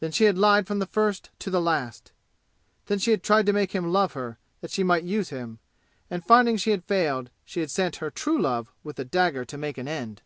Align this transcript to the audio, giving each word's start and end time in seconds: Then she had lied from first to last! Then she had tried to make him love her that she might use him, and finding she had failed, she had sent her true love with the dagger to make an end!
Then 0.00 0.10
she 0.12 0.24
had 0.24 0.36
lied 0.36 0.66
from 0.66 0.84
first 0.84 1.30
to 1.38 1.50
last! 1.58 2.12
Then 2.84 2.98
she 2.98 3.12
had 3.12 3.22
tried 3.22 3.46
to 3.46 3.52
make 3.54 3.72
him 3.72 3.90
love 3.90 4.12
her 4.12 4.36
that 4.60 4.70
she 4.70 4.84
might 4.84 5.04
use 5.04 5.30
him, 5.30 5.58
and 6.10 6.22
finding 6.22 6.58
she 6.58 6.70
had 6.72 6.84
failed, 6.84 7.30
she 7.46 7.60
had 7.60 7.70
sent 7.70 7.96
her 7.96 8.10
true 8.10 8.38
love 8.38 8.70
with 8.82 8.96
the 8.96 9.06
dagger 9.06 9.46
to 9.46 9.56
make 9.56 9.78
an 9.78 9.88
end! 9.88 10.20